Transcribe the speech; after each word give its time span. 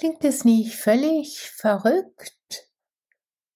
Klingt 0.00 0.24
es 0.24 0.46
nicht 0.46 0.76
völlig 0.76 1.50
verrückt, 1.50 2.70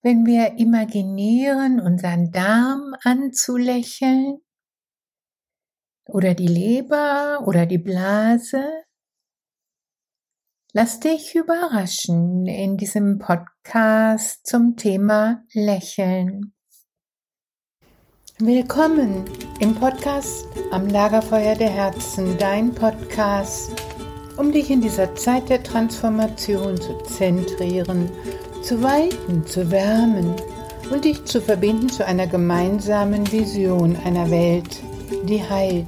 wenn 0.03 0.27
wir 0.27 0.59
imaginieren, 0.59 1.81
unseren 1.81 2.33
Darm 2.33 2.95
anzulächeln? 3.03 4.43
Oder 6.07 6.35
die 6.35 6.47
Leber 6.47 7.45
oder 7.47 7.65
die 7.65 7.79
Blase? 7.79 8.63
Lass 10.75 11.01
dich 11.01 11.35
überraschen 11.35 12.45
in 12.45 12.77
diesem 12.77 13.19
Podcast 13.19 14.47
zum 14.47 14.77
Thema 14.77 15.43
Lächeln. 15.55 16.53
Willkommen 18.39 19.25
im 19.61 19.75
Podcast 19.75 20.45
am 20.73 20.89
Lagerfeuer 20.89 21.55
der 21.55 21.71
Herzen, 21.71 22.37
dein 22.37 22.75
Podcast, 22.75 23.73
um 24.37 24.53
dich 24.53 24.71
in 24.71 24.81
dieser 24.81 25.15
Zeit 25.15 25.49
der 25.49 25.63
Transformation 25.63 26.81
zu 26.81 26.99
zentrieren, 27.05 28.09
zu 28.63 28.83
weiten, 28.83 29.47
zu 29.47 29.71
wärmen 29.71 30.35
und 30.91 31.05
dich 31.05 31.25
zu 31.25 31.41
verbinden 31.41 31.89
zu 31.89 32.05
einer 32.05 32.27
gemeinsamen 32.27 33.31
Vision 33.31 33.97
einer 34.05 34.31
Welt, 34.31 34.83
die 35.29 35.43
heilt. 35.43 35.87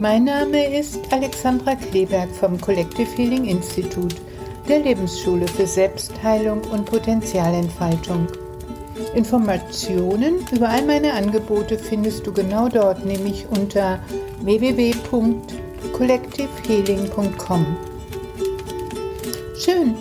Mein 0.00 0.24
Name 0.24 0.76
ist 0.76 1.00
Alexandra 1.12 1.76
Kleberg 1.76 2.30
vom 2.30 2.60
Collective 2.60 3.10
Healing 3.16 3.44
Institute, 3.44 4.16
der 4.68 4.80
Lebensschule 4.80 5.46
für 5.46 5.66
Selbstheilung 5.66 6.62
und 6.72 6.86
Potenzialentfaltung. 6.86 8.26
Informationen 9.14 10.36
über 10.52 10.68
all 10.68 10.84
meine 10.84 11.12
Angebote 11.12 11.78
findest 11.78 12.26
du 12.26 12.32
genau 12.32 12.68
dort, 12.68 13.04
nämlich 13.04 13.46
unter 13.50 14.00
www.collectivehealing.com. 15.94 17.76
Schön, 19.56 19.94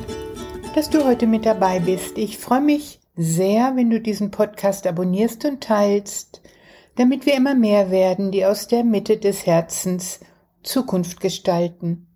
dass 0.74 0.90
du 0.90 1.06
heute 1.06 1.28
mit 1.28 1.46
dabei 1.46 1.80
bist. 1.80 2.18
Ich 2.18 2.40
freue 2.40 2.62
mich 2.62 3.00
sehr, 3.16 3.76
wenn 3.76 3.92
du 3.92 4.02
diesen 4.02 4.32
Podcast 4.32 4.88
abonnierst 4.88 5.46
und 5.46 5.62
teilst, 5.62 6.42
damit 6.96 7.26
wir 7.26 7.36
immer 7.36 7.54
mehr 7.54 7.92
werden, 7.92 8.32
die 8.32 8.46
aus 8.46 8.68
der 8.68 8.84
Mitte 8.84 9.18
des 9.18 9.46
Herzens 9.46 10.20
Zukunft 10.64 11.20
gestalten. 11.20 12.08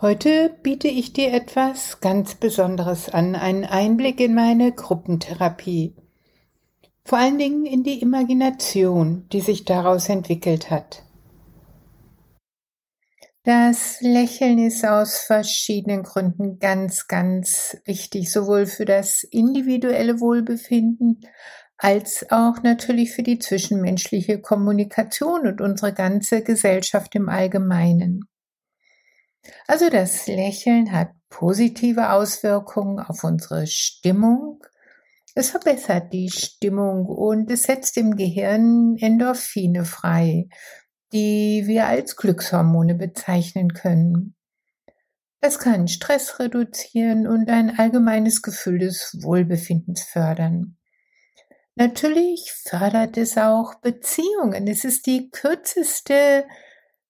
Heute 0.00 0.54
biete 0.62 0.88
ich 0.88 1.14
dir 1.14 1.32
etwas 1.32 2.00
ganz 2.00 2.34
Besonderes 2.34 3.08
an, 3.08 3.36
einen 3.36 3.64
Einblick 3.64 4.20
in 4.20 4.34
meine 4.34 4.72
Gruppentherapie. 4.72 5.94
Vor 7.04 7.18
allen 7.18 7.38
Dingen 7.38 7.64
in 7.64 7.84
die 7.84 8.02
Imagination, 8.02 9.26
die 9.32 9.40
sich 9.40 9.64
daraus 9.64 10.08
entwickelt 10.08 10.70
hat. 10.70 11.04
Das 13.46 14.00
Lächeln 14.00 14.58
ist 14.58 14.86
aus 14.86 15.18
verschiedenen 15.18 16.02
Gründen 16.02 16.58
ganz, 16.58 17.08
ganz 17.08 17.76
wichtig, 17.84 18.32
sowohl 18.32 18.64
für 18.64 18.86
das 18.86 19.22
individuelle 19.22 20.18
Wohlbefinden 20.18 21.20
als 21.76 22.24
auch 22.30 22.62
natürlich 22.62 23.12
für 23.12 23.22
die 23.22 23.38
zwischenmenschliche 23.38 24.40
Kommunikation 24.40 25.46
und 25.46 25.60
unsere 25.60 25.92
ganze 25.92 26.42
Gesellschaft 26.42 27.14
im 27.14 27.28
Allgemeinen. 27.28 28.22
Also 29.66 29.90
das 29.90 30.26
Lächeln 30.26 30.90
hat 30.90 31.10
positive 31.28 32.12
Auswirkungen 32.12 32.98
auf 32.98 33.24
unsere 33.24 33.66
Stimmung. 33.66 34.64
Es 35.34 35.50
verbessert 35.50 36.14
die 36.14 36.30
Stimmung 36.30 37.04
und 37.04 37.50
es 37.50 37.64
setzt 37.64 37.98
im 37.98 38.16
Gehirn 38.16 38.96
Endorphine 38.98 39.84
frei, 39.84 40.46
die 41.14 41.62
wir 41.66 41.86
als 41.86 42.16
Glückshormone 42.16 42.96
bezeichnen 42.96 43.72
können. 43.72 44.34
Es 45.40 45.58
kann 45.58 45.86
Stress 45.86 46.40
reduzieren 46.40 47.26
und 47.28 47.48
ein 47.48 47.78
allgemeines 47.78 48.42
Gefühl 48.42 48.80
des 48.80 49.16
Wohlbefindens 49.22 50.02
fördern. 50.02 50.76
Natürlich 51.76 52.52
fördert 52.52 53.16
es 53.16 53.36
auch 53.38 53.74
Beziehungen. 53.76 54.66
Es 54.66 54.84
ist 54.84 55.06
die 55.06 55.30
kürzeste 55.30 56.46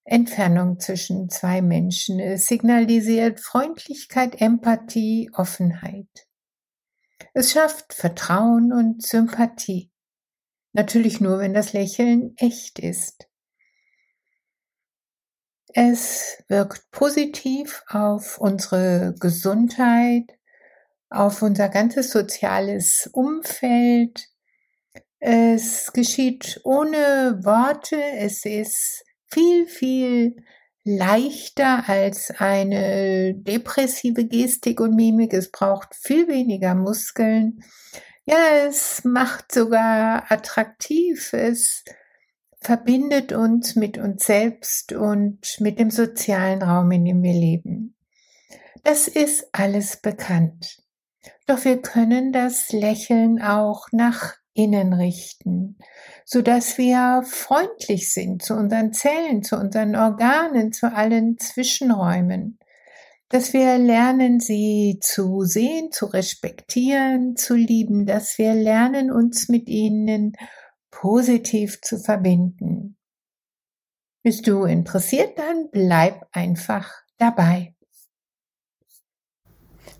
Entfernung 0.03 0.79
zwischen 0.79 1.29
zwei 1.29 1.61
Menschen. 1.61 2.19
Es 2.19 2.45
signalisiert 2.45 3.39
Freundlichkeit, 3.39 4.39
Empathie, 4.39 5.31
Offenheit. 5.33 6.27
Es 7.33 7.53
schafft 7.53 7.93
Vertrauen 7.93 8.71
und 8.71 9.01
Sympathie. 9.01 9.91
Natürlich 10.73 11.21
nur, 11.21 11.39
wenn 11.39 11.53
das 11.53 11.73
Lächeln 11.73 12.33
echt 12.37 12.79
ist. 12.79 13.27
Es 15.77 16.41
wirkt 16.47 16.89
positiv 16.91 17.83
auf 17.89 18.37
unsere 18.37 19.13
Gesundheit, 19.19 20.23
auf 21.09 21.41
unser 21.41 21.67
ganzes 21.67 22.11
soziales 22.11 23.09
Umfeld. 23.11 24.25
Es 25.19 25.91
geschieht 25.91 26.61
ohne 26.63 27.41
Worte. 27.43 28.01
Es 28.01 28.45
ist 28.45 29.03
viel, 29.29 29.67
viel 29.67 30.37
leichter 30.85 31.89
als 31.89 32.31
eine 32.37 33.33
depressive 33.35 34.23
Gestik 34.23 34.79
und 34.79 34.95
Mimik. 34.95 35.33
Es 35.33 35.51
braucht 35.51 35.93
viel 35.93 36.29
weniger 36.29 36.73
Muskeln. 36.73 37.61
Ja, 38.25 38.65
es 38.65 39.03
macht 39.03 39.51
sogar 39.51 40.31
attraktiv. 40.31 41.33
Es 41.33 41.83
verbindet 42.65 43.31
uns 43.31 43.75
mit 43.75 43.97
uns 43.97 44.25
selbst 44.25 44.93
und 44.93 45.39
mit 45.59 45.79
dem 45.79 45.91
sozialen 45.91 46.61
Raum, 46.61 46.91
in 46.91 47.05
dem 47.05 47.23
wir 47.23 47.33
leben. 47.33 47.95
Das 48.83 49.07
ist 49.07 49.47
alles 49.51 49.97
bekannt. 50.01 50.81
Doch 51.47 51.63
wir 51.65 51.81
können 51.81 52.31
das 52.31 52.71
Lächeln 52.71 53.41
auch 53.41 53.87
nach 53.91 54.35
innen 54.53 54.93
richten 54.93 55.77
so 56.25 56.41
dass 56.41 56.79
wir 56.79 57.21
freundlich 57.23 58.11
sind 58.11 58.41
zu 58.41 58.55
unseren 58.55 58.91
Zellen, 58.91 59.43
zu 59.43 59.57
unseren 59.57 59.95
Organen, 59.95 60.73
zu 60.73 60.91
allen 60.91 61.37
Zwischenräumen, 61.37 62.57
dass 63.29 63.53
wir 63.53 63.77
lernen, 63.77 64.39
sie 64.39 64.97
zu 65.01 65.43
sehen, 65.43 65.91
zu 65.91 66.07
respektieren, 66.07 67.35
zu 67.35 67.53
lieben, 67.53 68.07
dass 68.07 68.39
wir 68.39 68.55
lernen, 68.55 69.11
uns 69.11 69.49
mit 69.49 69.69
ihnen 69.69 70.33
positiv 70.95 71.81
zu 71.81 71.99
verbinden. 71.99 72.95
Bist 74.23 74.47
du 74.47 74.63
interessiert, 74.63 75.37
dann 75.37 75.69
bleib 75.69 76.25
einfach 76.31 76.89
dabei. 77.17 77.75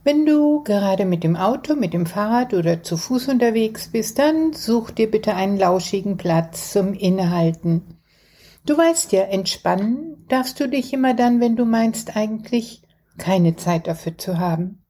Wenn 0.05 0.25
du 0.25 0.63
gerade 0.63 1.05
mit 1.05 1.23
dem 1.23 1.35
Auto, 1.35 1.75
mit 1.75 1.94
dem 1.94 2.05
Fahrrad 2.05 2.53
oder 2.53 2.81
zu 2.81 2.95
Fuß 2.95 3.28
unterwegs 3.28 3.91
bist, 3.91 4.19
dann 4.19 4.53
such 4.53 4.91
dir 4.91 5.11
bitte 5.11 5.35
einen 5.35 5.57
lauschigen 5.57 6.16
Platz 6.16 6.72
zum 6.72 6.94
Innehalten. 6.94 8.00
Du 8.66 8.78
weißt 8.78 9.11
ja, 9.11 9.23
entspannen 9.23 10.25
darfst 10.29 10.59
du 10.59 10.69
dich 10.69 10.94
immer 10.94 11.13
dann, 11.13 11.41
wenn 11.41 11.55
du 11.55 11.66
meinst 11.66 12.16
eigentlich 12.16 12.84
keine 13.17 13.57
Zeit 13.57 13.88
dafür 13.88 14.17
zu 14.17 14.39
haben. 14.39 14.85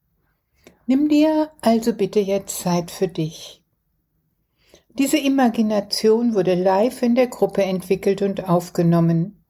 Nimm 0.86 1.08
dir 1.08 1.50
also 1.62 1.92
bitte 1.92 2.20
jetzt 2.20 2.60
Zeit 2.60 2.90
für 2.90 3.08
dich. 3.08 3.65
Diese 4.98 5.18
Imagination 5.18 6.34
wurde 6.34 6.54
live 6.54 7.02
in 7.02 7.14
der 7.14 7.26
Gruppe 7.26 7.62
entwickelt 7.62 8.22
und 8.22 8.48
aufgenommen. 8.48 9.44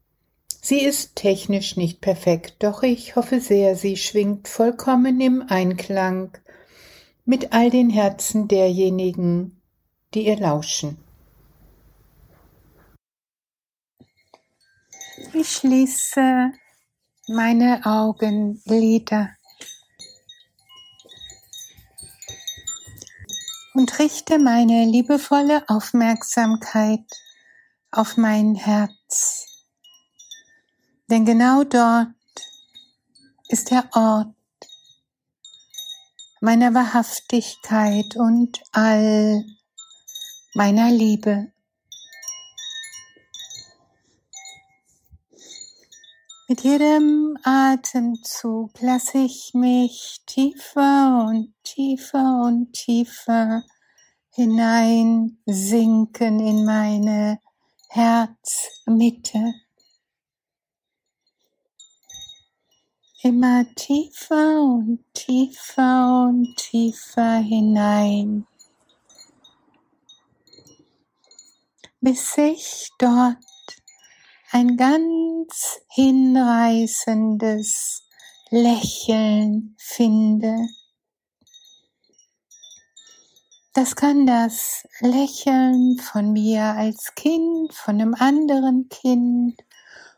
Sie 0.61 0.81
ist 0.81 1.15
technisch 1.15 1.77
nicht 1.77 2.01
perfekt, 2.01 2.57
doch 2.65 2.83
ich 2.83 3.15
hoffe 3.15 3.41
sehr, 3.41 3.77
sie 3.77 3.97
schwingt 3.97 4.49
vollkommen 4.49 5.21
im 5.21 5.45
Einklang 5.47 6.37
mit 7.25 7.53
all 7.53 7.71
den 7.71 7.91
Herzen 7.91 8.49
derjenigen, 8.49 9.61
die 10.15 10.27
ihr 10.27 10.37
lauschen. 10.37 10.99
Ich 15.33 15.49
schließe 15.49 16.51
meine 17.28 17.83
Augenlider 17.84 19.31
und 23.77 23.99
richte 23.99 24.39
meine 24.39 24.87
liebevolle 24.87 25.63
Aufmerksamkeit 25.69 27.05
auf 27.91 28.17
mein 28.17 28.55
Herz. 28.55 29.45
Denn 31.11 31.27
genau 31.27 31.63
dort 31.63 32.09
ist 33.49 33.71
der 33.71 33.87
Ort 33.93 34.34
meiner 36.41 36.73
Wahrhaftigkeit 36.73 38.17
und 38.17 38.63
all 38.73 39.45
meiner 40.55 40.91
Liebe. 40.91 41.53
Mit 46.48 46.63
jedem 46.63 47.37
Atemzug 47.43 48.81
lasse 48.81 49.19
ich 49.19 49.51
mich 49.53 50.21
tiefer 50.27 51.27
und 51.28 51.53
tiefer 51.65 52.43
und 52.45 52.72
tiefer 52.72 53.65
hineinsinken 54.31 56.39
in 56.39 56.65
meine 56.65 57.41
Herzmitte. 57.89 59.54
immer 63.27 63.65
tiefer 63.75 64.63
und 64.63 65.04
tiefer 65.13 66.28
und 66.28 66.54
tiefer 66.57 67.39
hinein, 67.39 68.47
bis 72.01 72.39
ich 72.39 72.89
dort 73.01 73.55
ein 74.56 74.76
ganz 74.78 75.82
hinreißendes 75.91 77.68
Lächeln 78.48 79.76
finde. 79.78 80.56
Das 83.74 83.97
kann 83.97 84.24
das 84.26 84.88
Lächeln 85.00 85.98
von 85.98 86.32
mir 86.32 86.62
als 86.62 87.14
Kind, 87.14 87.74
von 87.74 88.00
einem 88.00 88.14
anderen 88.14 88.88
Kind, 88.88 89.62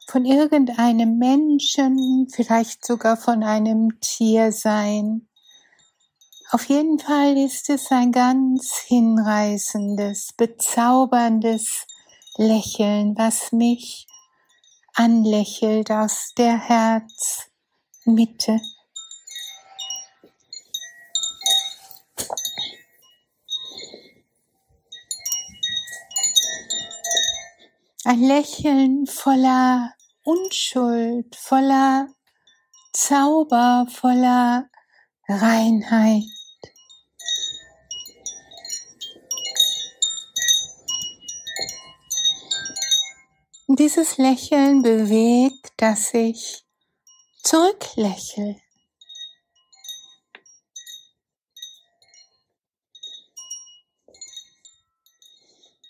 von 0.07 0.25
irgendeinem 0.25 1.19
Menschen, 1.19 2.29
vielleicht 2.31 2.87
sogar 2.87 3.17
von 3.17 3.43
einem 3.43 3.99
Tier 4.01 4.53
sein. 4.53 5.27
Auf 6.53 6.67
jeden 6.67 7.01
Fall 7.01 7.37
ist 7.37 7.71
es 7.71 7.91
ein 7.91 8.13
ganz 8.13 8.85
hinreißendes, 8.87 10.35
bezauberndes 10.37 11.89
Lächeln, 12.37 13.19
was 13.19 13.51
mich 13.51 14.08
anlächelt 14.99 15.93
aus 15.93 16.33
der 16.37 16.59
Herzmitte. 16.59 18.61
Ein 28.05 28.23
Lächeln 28.23 29.07
voller 29.07 29.95
Unschuld, 30.25 31.37
voller 31.37 32.09
Zauber, 32.93 33.87
voller 33.89 34.69
Reinheit. 35.29 36.25
Dieses 43.79 44.19
Lächeln 44.19 44.83
bewegt, 44.83 45.73
dass 45.77 46.13
ich 46.13 46.65
zurücklächle. 47.45 48.57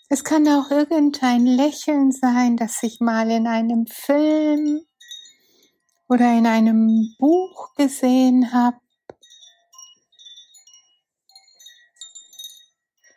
Es 0.07 0.23
kann 0.23 0.47
auch 0.47 0.69
irgendein 0.69 1.45
Lächeln 1.45 2.11
sein, 2.11 2.57
das 2.57 2.81
ich 2.83 2.99
mal 2.99 3.29
in 3.31 3.47
einem 3.47 3.85
Film 3.87 4.81
oder 6.07 6.37
in 6.37 6.45
einem 6.45 7.15
Buch 7.17 7.73
gesehen 7.75 8.53
habe. 8.53 8.77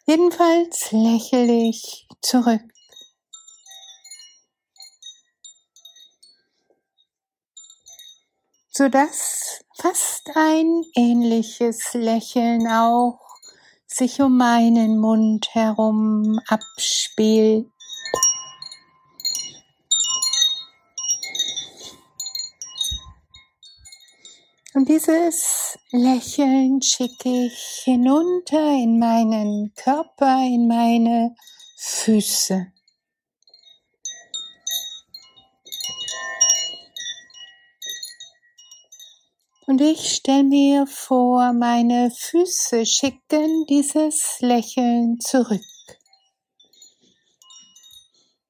Jedenfalls 0.07 0.93
lächle 0.93 1.69
ich 1.69 2.07
zurück. 2.21 2.72
Sodass 8.75 9.63
fast 9.77 10.31
ein 10.35 10.83
ähnliches 10.97 11.93
Lächeln 11.93 12.67
auch 12.69 13.21
sich 13.87 14.21
um 14.23 14.39
meinen 14.39 14.99
Mund 14.99 15.47
herum 15.55 16.41
abspielt. 16.49 17.69
Und 24.75 24.89
dieses 24.89 25.79
Lächeln 25.91 26.81
schicke 26.81 27.29
ich 27.47 27.83
hinunter 27.85 28.73
in 28.73 28.99
meinen 28.99 29.75
Körper, 29.75 30.39
in 30.47 30.67
meine 30.67 31.37
Füße. 31.77 32.73
Und 39.67 39.81
ich 39.81 40.17
stelle 40.17 40.43
mir 40.43 40.87
vor, 40.87 41.53
meine 41.53 42.11
Füße 42.11 42.85
schicken 42.85 43.65
dieses 43.69 44.39
Lächeln 44.41 45.21
zurück. 45.21 45.63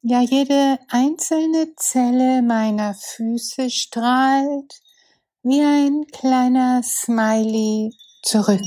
Ja, 0.01 0.21
jede 0.21 0.79
einzelne 0.89 1.75
Zelle 1.77 2.43
meiner 2.43 2.95
Füße 2.95 3.71
strahlt 3.71 4.81
wie 5.43 5.61
ein 5.61 6.07
kleiner 6.11 6.83
Smiley 6.83 7.95
zurück. 8.23 8.61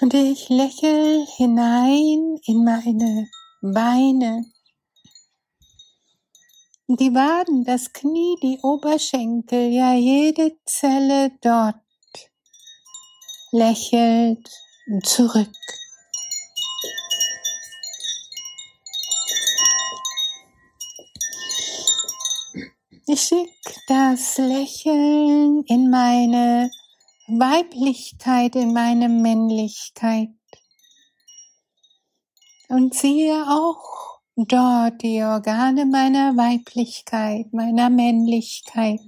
Und 0.00 0.14
ich 0.14 0.48
lächle 0.48 1.26
hinein 1.36 2.38
in 2.46 2.64
meine 2.64 3.28
Beine, 3.60 4.44
die 6.88 7.12
Waden, 7.14 7.64
das 7.64 7.92
Knie, 7.92 8.36
die 8.42 8.60
Oberschenkel, 8.62 9.72
ja 9.72 9.94
jede 9.94 10.56
Zelle 10.64 11.32
dort 11.40 11.76
lächelt 13.50 14.48
zurück. 15.02 15.50
Ich 23.08 23.22
schicke 23.22 23.80
das 23.88 24.36
Lächeln 24.36 25.64
in 25.66 25.90
meine 25.90 26.70
Weiblichkeit, 27.28 28.54
in 28.54 28.72
meine 28.72 29.08
Männlichkeit 29.08 30.30
und 32.68 32.94
siehe 32.94 33.44
auch 33.48 33.95
dort 34.36 35.02
die 35.02 35.22
Organe 35.22 35.86
meiner 35.86 36.36
Weiblichkeit, 36.36 37.52
meiner 37.54 37.88
Männlichkeit 37.88 39.00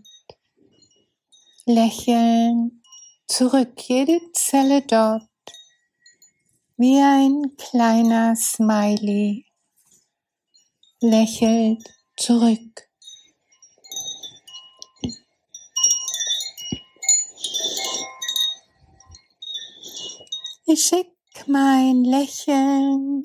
lächeln 1.66 2.82
zurück, 3.26 3.78
jede 3.86 4.20
Zelle 4.32 4.80
dort, 4.82 5.28
wie 6.78 6.98
ein 6.98 7.56
kleiner 7.58 8.34
Smiley 8.36 9.44
lächelt 11.00 11.84
zurück. 12.16 12.88
Ich 20.64 20.84
schicke 20.84 21.10
mein 21.46 22.04
Lächeln 22.04 23.24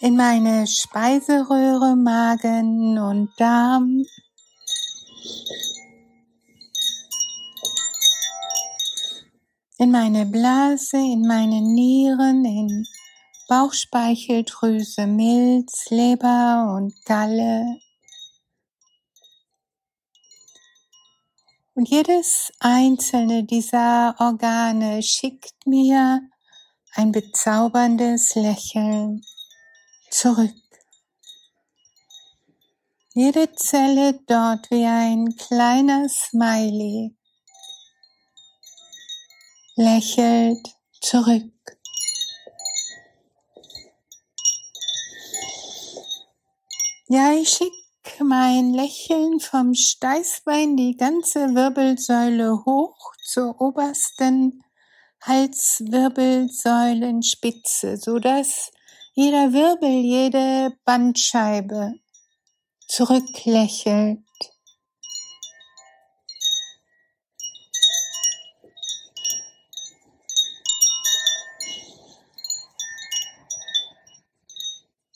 in 0.00 0.16
meine 0.16 0.66
Speiseröhre, 0.66 1.96
Magen 1.96 2.98
und 2.98 3.30
Darm. 3.36 4.04
In 9.78 9.90
meine 9.90 10.26
Blase, 10.26 10.96
in 10.96 11.22
meine 11.26 11.60
Nieren, 11.60 12.44
in 12.44 12.84
Bauchspeicheldrüse, 13.48 15.06
Milz, 15.06 15.90
Leber 15.90 16.74
und 16.76 16.94
Galle. 17.04 17.78
Und 21.74 21.88
jedes 21.88 22.52
einzelne 22.58 23.44
dieser 23.44 24.14
Organe 24.18 25.02
schickt 25.02 25.66
mir 25.66 26.20
ein 26.94 27.12
bezauberndes 27.12 28.34
Lächeln 28.34 29.22
zurück. 30.10 30.54
Jede 33.14 33.54
Zelle 33.54 34.20
dort 34.26 34.70
wie 34.70 34.84
ein 34.84 35.34
kleiner 35.36 36.08
Smiley 36.08 37.16
lächelt 39.76 40.74
zurück. 41.00 41.52
Ja, 47.08 47.32
ich 47.32 47.48
schicke 47.48 48.22
mein 48.22 48.74
Lächeln 48.74 49.40
vom 49.40 49.72
Steißbein 49.74 50.76
die 50.76 50.96
ganze 50.96 51.54
Wirbelsäule 51.54 52.64
hoch 52.66 53.14
zur 53.24 53.58
obersten 53.60 54.62
Halswirbelsäulenspitze, 55.22 57.96
so 57.96 58.18
dass 58.18 58.70
jeder 59.20 59.52
Wirbel, 59.52 59.90
jede 59.90 60.78
Bandscheibe 60.84 61.94
zurücklächelt. 62.86 64.20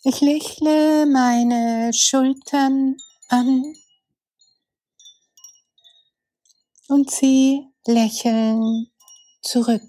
Ich 0.02 0.20
lächle 0.20 1.06
meine 1.06 1.92
Schultern 1.94 2.96
an 3.28 3.76
und 6.88 7.08
sie 7.08 7.68
lächeln 7.86 8.90
zurück. 9.42 9.88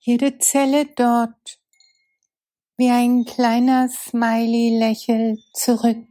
Jede 0.00 0.36
Zelle 0.36 0.84
dort 0.94 1.63
wie 2.84 2.90
ein 2.90 3.24
kleiner 3.24 3.88
Smiley 3.88 4.78
lächelt 4.78 5.40
zurück. 5.54 6.06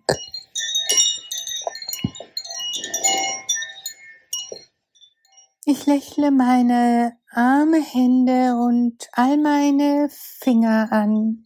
Ich 5.65 5.85
lächle 5.85 6.31
meine 6.31 7.15
Arme, 7.29 7.79
Hände 7.79 8.55
und 8.55 9.07
all 9.11 9.37
meine 9.37 10.09
Finger 10.09 10.91
an. 10.91 11.45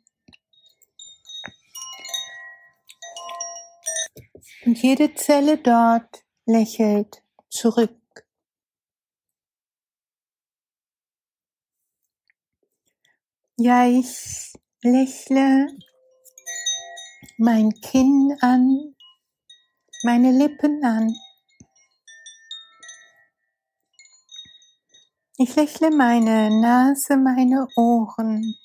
Und 4.65 4.81
jede 4.81 5.13
Zelle 5.13 5.57
dort 5.57 6.23
lächelt 6.45 7.21
zurück. 7.49 7.99
Ja, 13.57 13.85
ich 13.89 14.53
lächle 14.83 15.67
mein 17.37 17.71
Kinn 17.81 18.37
an, 18.41 18.95
meine 20.03 20.31
Lippen 20.31 20.83
an. 20.83 21.13
Ich 25.37 25.55
lächle 25.55 25.91
meine 25.91 26.49
Nase, 26.61 27.17
meine 27.17 27.67
Ohren, 27.75 28.55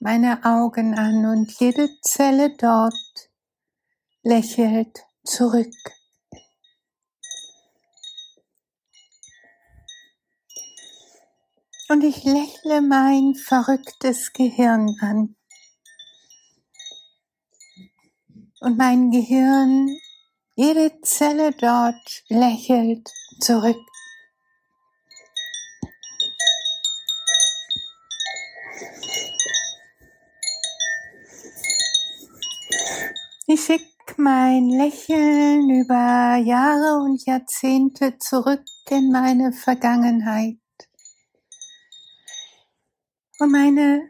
meine 0.00 0.44
Augen 0.44 0.98
an 0.98 1.24
und 1.26 1.52
jede 1.60 1.88
Zelle 2.02 2.56
dort 2.56 2.94
lächelt 4.22 5.04
zurück. 5.24 5.74
Und 11.98 12.04
ich 12.04 12.22
lächle 12.22 12.80
mein 12.80 13.34
verrücktes 13.34 14.32
Gehirn 14.32 14.96
an. 15.00 15.34
Und 18.60 18.78
mein 18.78 19.10
Gehirn, 19.10 19.88
jede 20.54 20.92
Zelle 21.02 21.50
dort 21.50 22.22
lächelt 22.28 23.10
zurück. 23.40 23.84
Ich 33.48 33.60
schicke 33.60 33.82
mein 34.18 34.68
Lächeln 34.68 35.68
über 35.68 36.36
Jahre 36.36 37.02
und 37.02 37.26
Jahrzehnte 37.26 38.16
zurück 38.20 38.62
in 38.88 39.10
meine 39.10 39.52
Vergangenheit. 39.52 40.58
Und 43.40 43.52
meine 43.52 44.08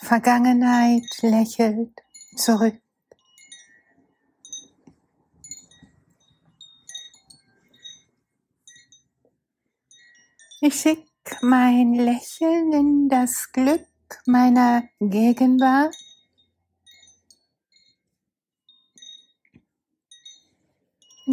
Vergangenheit 0.00 1.02
lächelt 1.20 1.90
zurück. 2.36 2.80
Ich 10.60 10.74
schicke 10.74 11.04
mein 11.40 11.94
Lächeln 11.94 12.72
in 12.72 13.08
das 13.08 13.50
Glück 13.52 13.86
meiner 14.26 14.84
Gegenwart. 15.00 15.96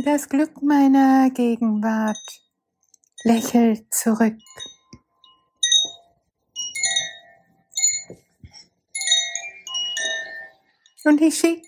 Das 0.03 0.27
Glück 0.27 0.61
meiner 0.63 1.29
Gegenwart 1.29 2.17
lächelt 3.23 3.93
zurück. 3.93 4.37
Und 11.05 11.21
ich 11.21 11.37
schicke 11.37 11.67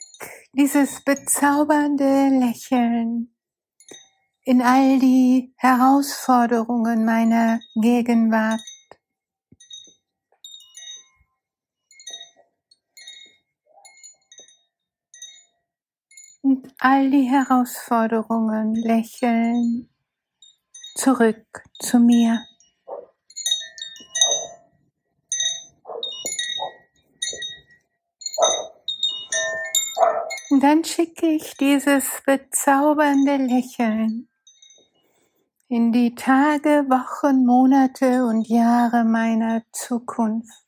dieses 0.54 1.04
bezaubernde 1.04 2.30
Lächeln 2.40 3.36
in 4.46 4.64
all 4.64 4.98
die 4.98 5.54
Herausforderungen 5.58 7.06
meiner 7.06 7.60
Gegenwart. 7.76 8.60
Und 16.42 16.74
all 16.80 17.12
die 17.12 17.30
Herausforderungen 17.30 18.74
lächeln 18.74 19.88
zurück 20.96 21.46
zu 21.80 22.00
mir. 22.00 22.44
Und 30.58 30.64
dann 30.64 30.84
schicke 30.84 31.28
ich 31.28 31.56
dieses 31.58 32.24
bezaubernde 32.26 33.38
Lächeln 33.38 34.28
in 35.68 35.92
die 35.92 36.16
Tage, 36.16 36.84
Wochen, 36.90 37.46
Monate 37.46 38.26
und 38.26 38.48
Jahre 38.48 39.04
meiner 39.04 39.62
Zukunft. 39.72 40.66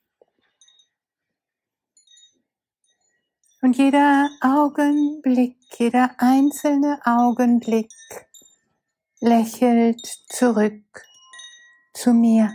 Und 3.62 3.76
jeder 3.78 4.30
Augenblick, 4.40 5.56
jeder 5.76 6.14
einzelne 6.18 7.00
Augenblick 7.04 7.90
lächelt 9.18 10.06
zurück 10.28 10.84
zu 11.94 12.14
mir. 12.14 12.54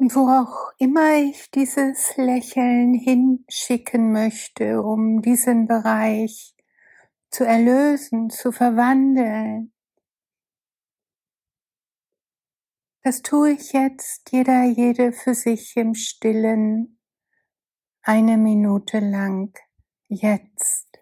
Und 0.00 0.16
wo 0.16 0.30
auch 0.30 0.72
immer 0.78 1.16
ich 1.16 1.50
dieses 1.50 2.16
Lächeln 2.16 2.94
hinschicken 2.94 4.12
möchte, 4.12 4.80
um 4.80 5.20
diesen 5.20 5.66
Bereich 5.66 6.54
zu 7.30 7.44
erlösen, 7.44 8.30
zu 8.30 8.50
verwandeln, 8.50 9.74
das 13.02 13.20
tue 13.20 13.50
ich 13.50 13.74
jetzt 13.74 14.32
jeder, 14.32 14.64
jede 14.64 15.12
für 15.12 15.34
sich 15.34 15.76
im 15.76 15.92
stillen, 15.92 16.98
eine 18.00 18.38
Minute 18.38 19.00
lang, 19.00 19.52
jetzt. 20.08 20.99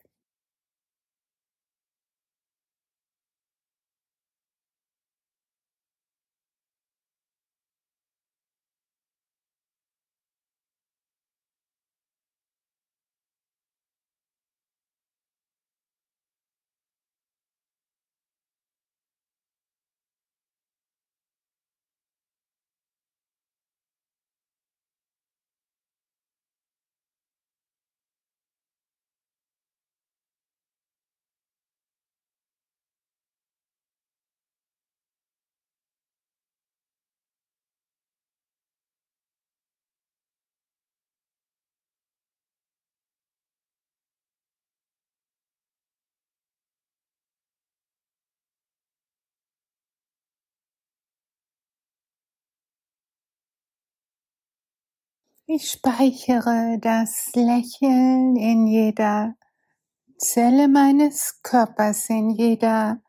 Ich 55.51 55.71
speichere 55.71 56.79
das 56.79 57.31
Lächeln 57.35 58.37
in 58.37 58.67
jeder 58.67 59.35
Zelle 60.19 60.69
meines 60.69 61.41
Körpers, 61.43 62.11
in 62.11 62.29
jeder 62.29 63.01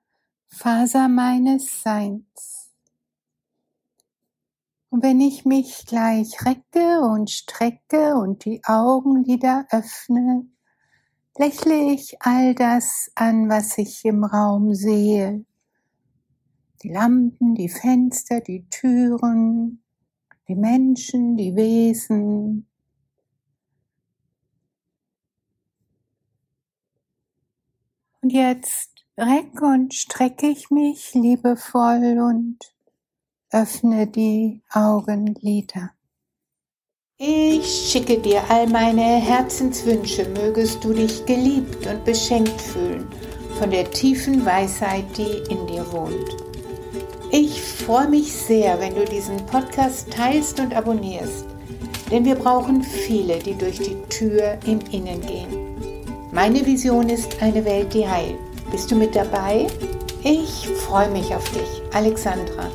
Faser 0.47 1.09
meines 1.09 1.83
Seins. 1.83 2.71
Und 4.89 5.03
wenn 5.03 5.19
ich 5.19 5.43
mich 5.43 5.85
gleich 5.85 6.45
recke 6.45 7.01
und 7.01 7.29
strecke 7.29 8.15
und 8.15 8.45
die 8.45 8.61
Augenlider 8.63 9.67
öffne, 9.71 10.47
lächle 11.37 11.91
ich 11.91 12.21
all 12.21 12.55
das 12.55 13.11
an, 13.15 13.49
was 13.49 13.77
ich 13.77 14.05
im 14.05 14.23
Raum 14.23 14.73
sehe. 14.73 15.43
Die 16.83 16.89
Lampen, 16.93 17.55
die 17.55 17.67
Fenster, 17.67 18.39
die 18.39 18.65
Türen, 18.69 19.83
die 20.49 20.55
Menschen, 20.55 21.37
die 21.37 21.55
Wesen. 21.55 22.67
Und 28.21 28.33
jetzt 28.33 28.89
recke 29.17 29.63
und 29.63 29.93
strecke 29.93 30.47
ich 30.47 30.71
mich 30.71 31.13
liebevoll 31.13 32.19
und 32.19 32.57
öffne 33.51 34.07
die 34.07 34.61
Augenlider. 34.71 35.91
Ich 37.17 37.91
schicke 37.91 38.19
dir 38.19 38.41
all 38.49 38.67
meine 38.67 39.01
Herzenswünsche, 39.01 40.27
mögest 40.29 40.83
du 40.83 40.93
dich 40.93 41.25
geliebt 41.25 41.85
und 41.85 42.03
beschenkt 42.05 42.59
fühlen 42.59 43.07
von 43.57 43.69
der 43.69 43.89
tiefen 43.91 44.45
Weisheit, 44.45 45.05
die 45.17 45.53
in 45.53 45.67
dir 45.67 45.91
wohnt. 45.91 46.48
Ich 47.31 47.61
freue 47.61 48.07
mich 48.07 48.33
sehr, 48.33 48.79
wenn 48.79 48.95
du 48.95 49.05
diesen 49.05 49.37
Podcast 49.45 50.11
teilst 50.11 50.59
und 50.59 50.75
abonnierst, 50.75 51.45
denn 52.09 52.25
wir 52.25 52.33
brauchen 52.33 52.81
viele, 52.81 53.37
die 53.37 53.53
durch 53.53 53.77
die 53.77 53.97
Tür 54.09 54.57
im 54.65 54.79
Innen 54.91 55.21
gehen. 55.21 55.47
Meine 56.31 56.65
Vision 56.65 57.07
ist 57.07 57.39
eine 57.39 57.63
Welt, 57.65 57.93
die 57.93 58.07
heilt. 58.07 58.35
Bist 58.71 58.89
du 58.89 58.95
mit 58.95 59.15
dabei? 59.15 59.67
Ich 60.23 60.67
freue 60.87 61.11
mich 61.11 61.33
auf 61.35 61.47
dich, 61.51 61.81
Alexandra. 61.93 62.65